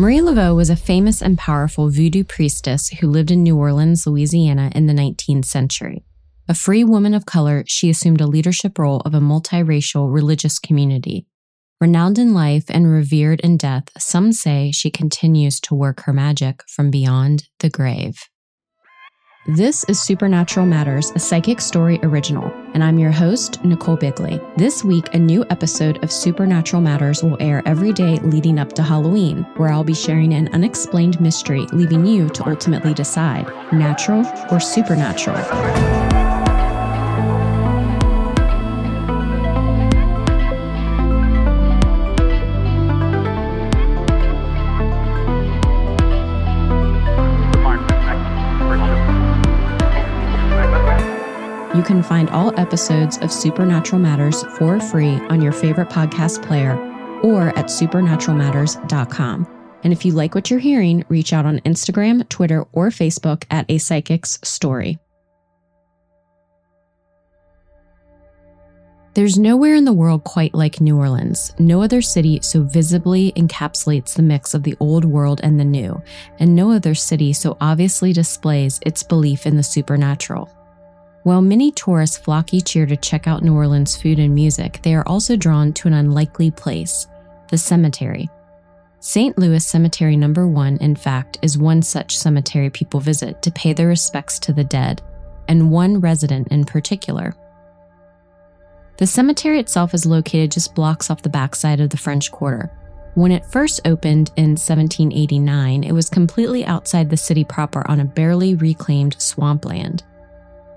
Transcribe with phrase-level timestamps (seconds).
[0.00, 4.72] Marie Laveau was a famous and powerful voodoo priestess who lived in New Orleans, Louisiana
[4.74, 6.06] in the 19th century.
[6.48, 11.26] A free woman of color, she assumed a leadership role of a multiracial religious community.
[11.82, 16.62] Renowned in life and revered in death, some say she continues to work her magic
[16.66, 18.22] from beyond the grave.
[19.46, 24.38] This is Supernatural Matters, a psychic story original, and I'm your host, Nicole Bigley.
[24.58, 28.82] This week, a new episode of Supernatural Matters will air every day leading up to
[28.82, 34.60] Halloween, where I'll be sharing an unexplained mystery, leaving you to ultimately decide natural or
[34.60, 35.38] supernatural.
[52.10, 56.76] Find all episodes of Supernatural Matters for free on your favorite podcast player
[57.22, 59.46] or at supernaturalmatters.com.
[59.84, 63.64] And if you like what you're hearing, reach out on Instagram, Twitter, or Facebook at
[63.68, 64.98] A Psychic's Story.
[69.14, 71.54] There's nowhere in the world quite like New Orleans.
[71.60, 76.02] No other city so visibly encapsulates the mix of the old world and the new,
[76.40, 80.50] and no other city so obviously displays its belief in the supernatural.
[81.22, 84.94] While many tourists flock each year to check out New Orleans food and music, they
[84.94, 87.06] are also drawn to an unlikely place
[87.50, 88.30] the cemetery.
[89.00, 89.36] St.
[89.36, 93.88] Louis Cemetery Number 1, in fact, is one such cemetery people visit to pay their
[93.88, 95.02] respects to the dead,
[95.48, 97.34] and one resident in particular.
[98.98, 102.70] The cemetery itself is located just blocks off the backside of the French Quarter.
[103.14, 108.04] When it first opened in 1789, it was completely outside the city proper on a
[108.04, 110.04] barely reclaimed swampland.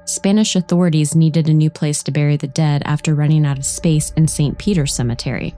[0.05, 4.11] Spanish authorities needed a new place to bury the dead after running out of space
[4.17, 4.57] in St.
[4.57, 5.55] Peter's Cemetery.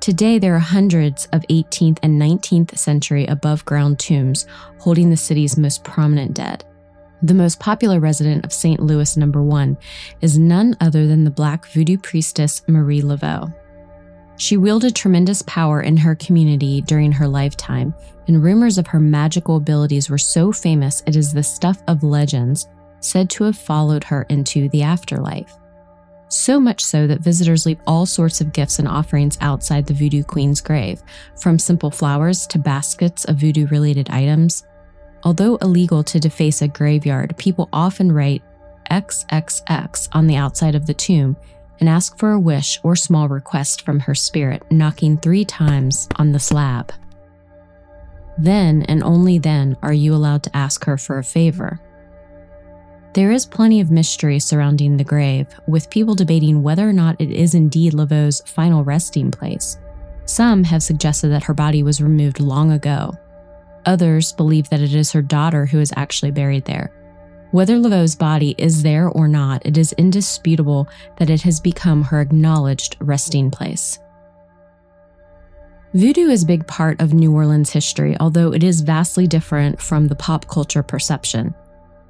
[0.00, 4.46] Today, there are hundreds of 18th and 19th century above ground tombs
[4.78, 6.64] holding the city's most prominent dead.
[7.22, 8.78] The most popular resident of St.
[8.78, 9.76] Louis number 1
[10.20, 13.52] is none other than the black voodoo priestess Marie Laveau.
[14.36, 17.94] She wielded tremendous power in her community during her lifetime,
[18.28, 22.68] and rumors of her magical abilities were so famous it is the stuff of legends
[23.00, 25.56] said to have followed her into the afterlife.
[26.28, 30.24] So much so that visitors leave all sorts of gifts and offerings outside the Voodoo
[30.24, 31.02] Queen's grave,
[31.40, 34.64] from simple flowers to baskets of voodoo related items.
[35.22, 38.42] Although illegal to deface a graveyard, people often write
[38.90, 41.36] XXX on the outside of the tomb
[41.78, 46.32] and ask for a wish or small request from her spirit, knocking three times on
[46.32, 46.92] the slab.
[48.38, 51.80] Then and only then are you allowed to ask her for a favor.
[53.16, 57.30] There is plenty of mystery surrounding the grave, with people debating whether or not it
[57.30, 59.78] is indeed Laveau's final resting place.
[60.26, 63.14] Some have suggested that her body was removed long ago.
[63.86, 66.92] Others believe that it is her daughter who is actually buried there.
[67.52, 72.20] Whether Laveau's body is there or not, it is indisputable that it has become her
[72.20, 73.98] acknowledged resting place.
[75.94, 80.08] Voodoo is a big part of New Orleans history, although it is vastly different from
[80.08, 81.54] the pop culture perception.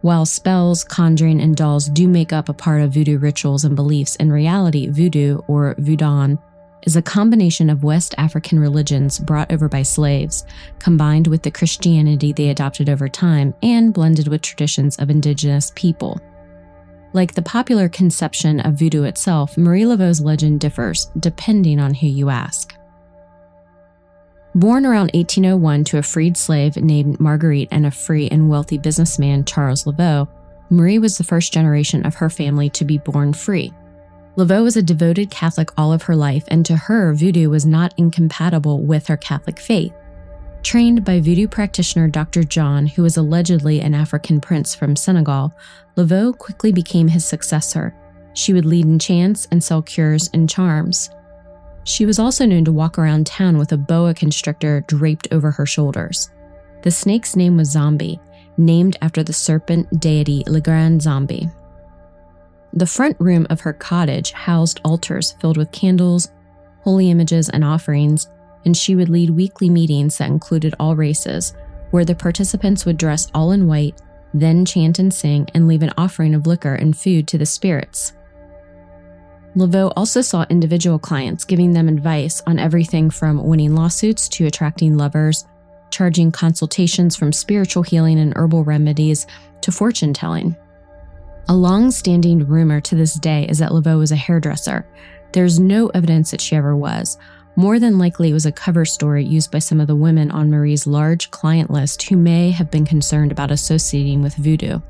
[0.02, 4.16] While spells, conjuring, and dolls do make up a part of voodoo rituals and beliefs,
[4.16, 6.36] in reality, voodoo, or voodoo,
[6.82, 10.44] is a combination of West African religions brought over by slaves,
[10.78, 16.20] combined with the Christianity they adopted over time, and blended with traditions of indigenous people.
[17.12, 22.28] Like the popular conception of voodoo itself, Marie Laveau's legend differs depending on who you
[22.30, 22.76] ask.
[24.56, 29.44] Born around 1801 to a freed slave named Marguerite and a free and wealthy businessman,
[29.44, 30.28] Charles Laveau,
[30.70, 33.70] Marie was the first generation of her family to be born free.
[34.36, 37.92] Laveau was a devoted Catholic all of her life, and to her, voodoo was not
[37.98, 39.92] incompatible with her Catholic faith.
[40.62, 42.42] Trained by voodoo practitioner Dr.
[42.42, 45.52] John, who was allegedly an African prince from Senegal,
[45.98, 47.94] Laveau quickly became his successor.
[48.32, 51.10] She would lead in chants and sell cures and charms.
[51.86, 55.66] She was also known to walk around town with a boa constrictor draped over her
[55.66, 56.30] shoulders.
[56.82, 58.20] The snake's name was Zombie,
[58.58, 61.48] named after the serpent deity Le Grand Zombie.
[62.72, 66.32] The front room of her cottage housed altars filled with candles,
[66.80, 68.28] holy images, and offerings,
[68.64, 71.54] and she would lead weekly meetings that included all races,
[71.92, 74.02] where the participants would dress all in white,
[74.34, 78.12] then chant and sing, and leave an offering of liquor and food to the spirits.
[79.56, 84.98] Laveau also saw individual clients, giving them advice on everything from winning lawsuits to attracting
[84.98, 85.46] lovers,
[85.90, 89.26] charging consultations from spiritual healing and herbal remedies
[89.62, 90.54] to fortune telling.
[91.48, 94.86] A long standing rumor to this day is that Laveau was a hairdresser.
[95.32, 97.16] There's no evidence that she ever was.
[97.54, 100.50] More than likely, it was a cover story used by some of the women on
[100.50, 104.80] Marie's large client list who may have been concerned about associating with voodoo.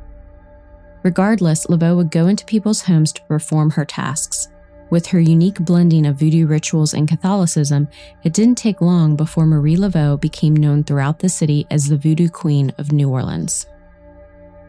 [1.04, 4.48] Regardless, Laveau would go into people's homes to perform her tasks.
[4.88, 7.88] With her unique blending of voodoo rituals and Catholicism,
[8.22, 12.28] it didn't take long before Marie Laveau became known throughout the city as the Voodoo
[12.28, 13.66] Queen of New Orleans.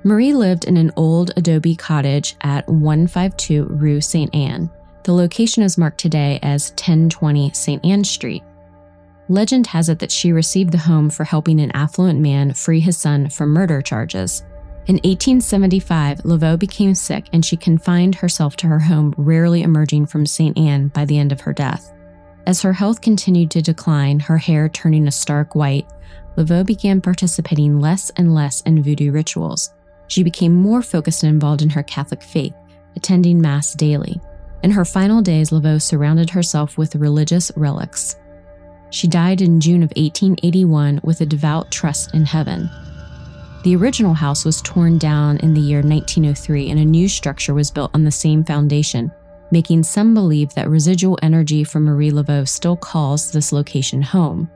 [0.04, 4.34] Marie lived in an old adobe cottage at 152 Rue St.
[4.34, 4.72] Anne.
[5.04, 7.86] The location is marked today as 1020 St.
[7.86, 8.44] Anne Street.
[9.30, 12.98] Legend has it that she received the home for helping an affluent man free his
[12.98, 14.44] son from murder charges.
[14.88, 20.26] In 1875, Laveau became sick and she confined herself to her home, rarely emerging from
[20.26, 20.58] St.
[20.58, 21.92] Anne by the end of her death.
[22.46, 25.86] As her health continued to decline, her hair turning a stark white,
[26.38, 29.74] Laveau began participating less and less in voodoo rituals.
[30.08, 32.54] She became more focused and involved in her Catholic faith,
[32.96, 34.22] attending Mass daily.
[34.64, 38.16] In her final days, Laveau surrounded herself with religious relics.
[38.92, 42.70] She died in June of 1881 with a devout trust in heaven.
[43.64, 47.72] The original house was torn down in the year 1903 and a new structure was
[47.72, 49.12] built on the same foundation,
[49.52, 54.50] making some believe that residual energy from Marie Laveau still calls this location home.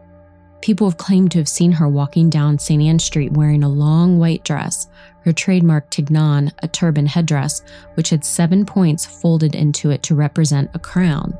[0.61, 2.81] People have claimed to have seen her walking down St.
[2.81, 4.87] Anne Street wearing a long white dress,
[5.25, 7.63] her trademark tignon, a turban headdress,
[7.95, 11.35] which had seven points folded into it to represent a crown.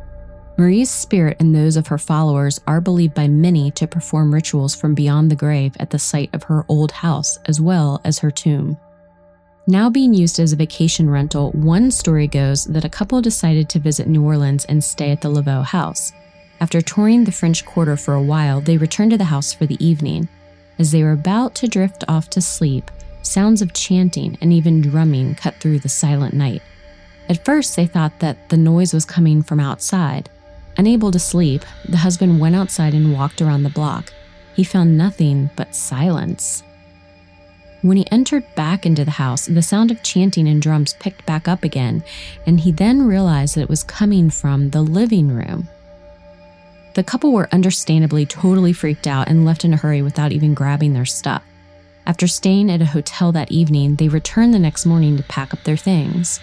[0.61, 4.93] Marie's spirit and those of her followers are believed by many to perform rituals from
[4.93, 8.77] beyond the grave at the site of her old house as well as her tomb.
[9.65, 13.79] Now being used as a vacation rental, one story goes that a couple decided to
[13.79, 16.13] visit New Orleans and stay at the Laveau house.
[16.59, 19.83] After touring the French Quarter for a while, they returned to the house for the
[19.83, 20.29] evening.
[20.77, 22.91] As they were about to drift off to sleep,
[23.23, 26.61] Sounds of chanting and even drumming cut through the silent night.
[27.29, 30.29] At first, they thought that the noise was coming from outside.
[30.81, 34.11] Unable to sleep, the husband went outside and walked around the block.
[34.55, 36.63] He found nothing but silence.
[37.83, 41.47] When he entered back into the house, the sound of chanting and drums picked back
[41.47, 42.03] up again,
[42.47, 45.69] and he then realized that it was coming from the living room.
[46.95, 50.93] The couple were understandably totally freaked out and left in a hurry without even grabbing
[50.93, 51.43] their stuff.
[52.07, 55.63] After staying at a hotel that evening, they returned the next morning to pack up
[55.63, 56.39] their things.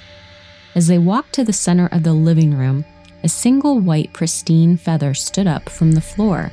[0.76, 2.85] As they walked to the center of the living room,
[3.23, 6.53] a single white, pristine feather stood up from the floor.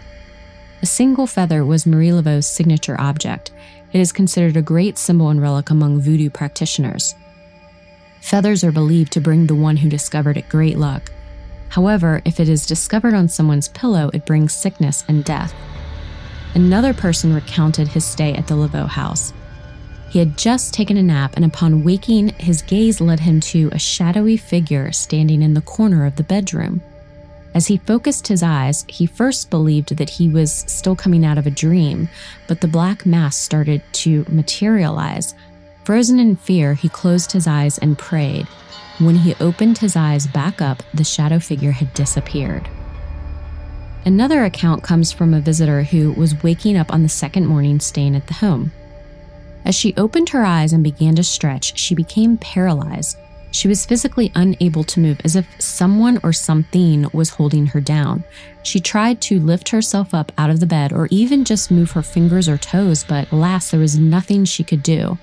[0.82, 3.52] A single feather was Marie Laveau's signature object.
[3.94, 7.16] It is considered a great symbol and relic among voodoo practitioners.
[8.22, 11.12] Feathers are believed to bring the one who discovered it great luck.
[11.70, 15.54] However, if it is discovered on someone's pillow, it brings sickness and death.
[16.56, 19.34] Another person recounted his stay at the Laveau house.
[20.16, 23.78] He had just taken a nap, and upon waking, his gaze led him to a
[23.78, 26.82] shadowy figure standing in the corner of the bedroom.
[27.54, 31.46] As he focused his eyes, he first believed that he was still coming out of
[31.46, 32.08] a dream,
[32.48, 35.36] but the black mass started to materialize.
[35.84, 38.48] Frozen in fear, he closed his eyes and prayed.
[39.00, 42.70] When he opened his eyes back up, the shadow figure had disappeared.
[44.06, 48.16] Another account comes from a visitor who was waking up on the second morning staying
[48.16, 48.72] at the home.
[49.66, 53.18] As she opened her eyes and began to stretch, she became paralyzed.
[53.50, 58.24] She was physically unable to move, as if someone or something was holding her down.
[58.64, 62.02] She tried to lift herself up out of the bed or even just move her
[62.02, 65.18] fingers or toes, but alas, there was nothing she could do.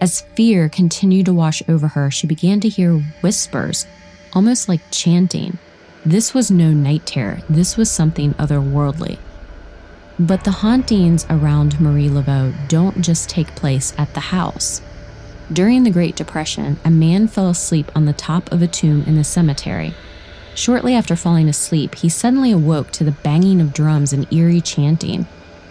[0.00, 3.86] As fear continued to wash over her, she began to hear whispers,
[4.34, 5.58] almost like chanting.
[6.04, 9.18] This was no night terror, this was something otherworldly.
[10.20, 14.82] But the hauntings around Marie Laveau don't just take place at the house.
[15.50, 19.16] During the Great Depression, a man fell asleep on the top of a tomb in
[19.16, 19.94] the cemetery.
[20.54, 25.26] Shortly after falling asleep, he suddenly awoke to the banging of drums and eerie chanting.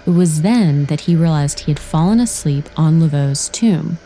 [0.08, 4.00] It was then that he realized he had fallen asleep on Laveau's tomb.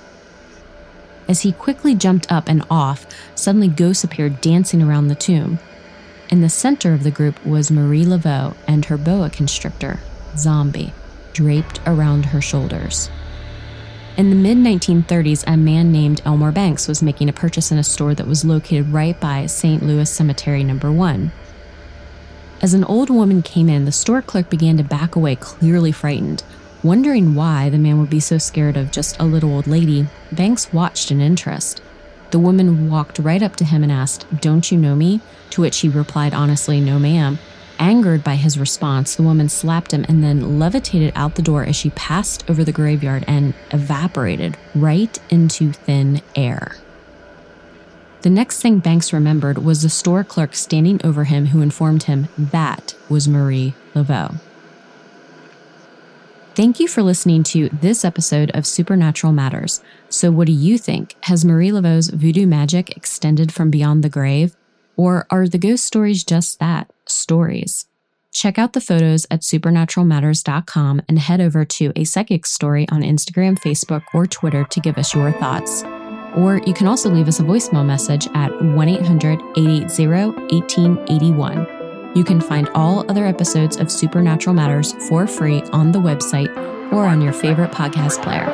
[1.29, 5.59] As he quickly jumped up and off, suddenly ghosts appeared dancing around the tomb.
[6.29, 10.01] In the center of the group was Marie Laveau and her boa constrictor,
[10.37, 10.93] Zombie,
[11.33, 13.09] draped around her shoulders.
[14.15, 17.83] In the mid 1930s, a man named Elmore Banks was making a purchase in a
[17.83, 19.81] store that was located right by St.
[19.81, 21.31] Louis Cemetery Number 1.
[22.61, 26.43] As an old woman came in, the store clerk began to back away, clearly frightened.
[26.83, 30.71] Wondering why the man would be so scared of just a little old lady, Banks
[30.71, 31.81] watched in interest.
[32.31, 35.21] The woman walked right up to him and asked, Don't you know me?
[35.51, 37.39] To which he replied honestly, No, ma'am.
[37.79, 41.75] Angered by his response, the woman slapped him and then levitated out the door as
[41.75, 46.77] she passed over the graveyard and evaporated right into thin air.
[48.21, 52.29] The next thing Banks remembered was the store clerk standing over him who informed him
[52.37, 54.39] that was Marie Laveau.
[56.55, 59.81] Thank you for listening to this episode of Supernatural Matters.
[60.07, 61.15] So, what do you think?
[61.21, 64.55] Has Marie Laveau's voodoo magic extended from beyond the grave?
[64.95, 67.85] Or are the ghost stories just that stories?
[68.31, 73.59] Check out the photos at supernaturalmatters.com and head over to a psychic story on Instagram,
[73.59, 75.83] Facebook, or Twitter to give us your thoughts.
[76.35, 82.15] Or you can also leave us a voicemail message at 1 800 880 1881.
[82.15, 86.55] You can find all other episodes of Supernatural Matters for free on the website
[86.91, 88.49] or on your favorite podcast player.